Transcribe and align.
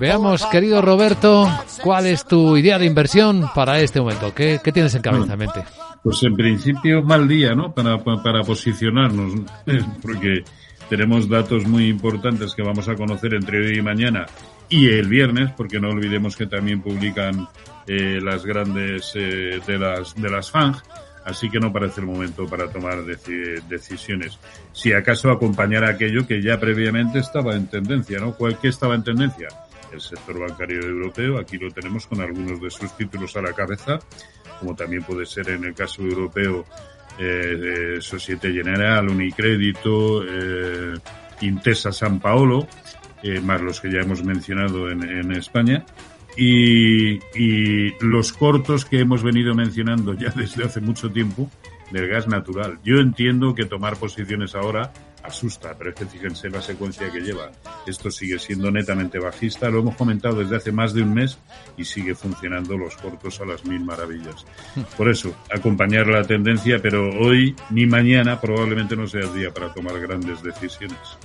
Veamos, 0.00 0.46
querido 0.46 0.80
Roberto, 0.80 1.46
¿cuál 1.82 2.06
es 2.06 2.24
tu 2.24 2.56
idea 2.56 2.78
de 2.78 2.86
inversión 2.86 3.50
para 3.54 3.80
este 3.80 4.00
momento? 4.00 4.34
¿Qué, 4.34 4.58
tienes 4.72 4.94
en 4.94 5.02
cabeza, 5.02 5.34
en 5.34 5.38
mente? 5.38 5.62
Pues 6.02 6.22
en 6.22 6.34
principio 6.34 7.02
mal 7.02 7.28
día, 7.28 7.54
¿no? 7.54 7.74
Para, 7.74 8.02
para 8.02 8.42
posicionarnos, 8.42 9.34
porque 10.02 10.42
tenemos 10.88 11.28
datos 11.28 11.66
muy 11.66 11.88
importantes 11.88 12.54
que 12.54 12.62
vamos 12.62 12.88
a 12.88 12.94
conocer 12.94 13.34
entre 13.34 13.58
hoy 13.58 13.78
y 13.78 13.82
mañana 13.82 14.24
y 14.70 14.88
el 14.88 15.06
viernes, 15.06 15.50
porque 15.54 15.78
no 15.78 15.90
olvidemos 15.90 16.34
que 16.34 16.46
también 16.46 16.80
publican 16.80 17.46
eh, 17.86 18.20
las 18.22 18.46
grandes 18.46 19.12
eh, 19.16 19.60
de 19.66 19.78
las 19.78 20.14
de 20.14 20.30
las 20.30 20.50
FANG, 20.50 20.76
así 21.26 21.50
que 21.50 21.60
no 21.60 21.74
parece 21.74 22.00
el 22.00 22.06
momento 22.06 22.46
para 22.46 22.70
tomar 22.70 23.04
decisiones. 23.04 24.38
Si 24.72 24.94
acaso 24.94 25.30
acompañar 25.30 25.84
aquello 25.84 26.26
que 26.26 26.40
ya 26.40 26.58
previamente 26.58 27.18
estaba 27.18 27.54
en 27.54 27.66
tendencia, 27.66 28.18
¿no? 28.18 28.32
¿Cuál 28.32 28.58
que 28.58 28.68
estaba 28.68 28.94
en 28.94 29.04
tendencia? 29.04 29.48
El 29.92 30.00
sector 30.00 30.38
bancario 30.38 30.80
europeo. 30.80 31.38
Aquí 31.38 31.58
lo 31.58 31.70
tenemos 31.70 32.06
con 32.06 32.20
algunos 32.20 32.60
de 32.60 32.70
sus 32.70 32.96
títulos 32.96 33.36
a 33.36 33.42
la 33.42 33.52
cabeza, 33.52 33.98
como 34.58 34.74
también 34.74 35.02
puede 35.02 35.26
ser 35.26 35.50
en 35.50 35.64
el 35.64 35.74
caso 35.74 36.02
europeo 36.02 36.64
eh, 37.18 37.98
Societe 38.00 38.52
General, 38.52 39.08
Unicrédito, 39.08 40.22
eh, 40.26 40.94
Intesa 41.42 41.92
San 41.92 42.20
Paolo, 42.20 42.66
eh, 43.22 43.40
más 43.40 43.60
los 43.60 43.80
que 43.80 43.92
ya 43.92 44.00
hemos 44.00 44.22
mencionado 44.24 44.90
en, 44.90 45.02
en 45.02 45.32
España. 45.32 45.84
Y, 46.36 47.18
y, 47.34 47.92
los 48.00 48.32
cortos 48.32 48.84
que 48.84 49.00
hemos 49.00 49.22
venido 49.22 49.54
mencionando 49.54 50.14
ya 50.14 50.30
desde 50.36 50.64
hace 50.64 50.80
mucho 50.80 51.10
tiempo 51.10 51.50
del 51.90 52.08
gas 52.08 52.28
natural. 52.28 52.78
Yo 52.84 53.00
entiendo 53.00 53.54
que 53.54 53.64
tomar 53.64 53.96
posiciones 53.96 54.54
ahora 54.54 54.92
asusta, 55.22 55.74
pero 55.76 55.90
es 55.90 55.96
que 55.96 56.06
fíjense 56.06 56.48
la 56.48 56.62
secuencia 56.62 57.10
que 57.10 57.20
lleva. 57.20 57.50
Esto 57.86 58.10
sigue 58.10 58.38
siendo 58.38 58.70
netamente 58.70 59.18
bajista, 59.18 59.70
lo 59.70 59.80
hemos 59.80 59.96
comentado 59.96 60.36
desde 60.36 60.56
hace 60.56 60.72
más 60.72 60.94
de 60.94 61.02
un 61.02 61.14
mes 61.14 61.38
y 61.76 61.84
sigue 61.84 62.14
funcionando 62.14 62.76
los 62.76 62.96
cortos 62.96 63.40
a 63.40 63.44
las 63.44 63.64
mil 63.64 63.84
maravillas. 63.84 64.44
Por 64.96 65.08
eso, 65.08 65.34
acompañar 65.52 66.06
la 66.06 66.24
tendencia, 66.24 66.80
pero 66.80 67.10
hoy 67.18 67.54
ni 67.70 67.86
mañana 67.86 68.40
probablemente 68.40 68.96
no 68.96 69.06
sea 69.06 69.22
el 69.22 69.34
día 69.34 69.52
para 69.52 69.72
tomar 69.72 69.98
grandes 70.00 70.42
decisiones. 70.42 71.18